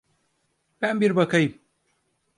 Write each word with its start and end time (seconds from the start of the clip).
Ben 0.81 1.01
bir 1.01 1.15
bakayım. 1.15 1.61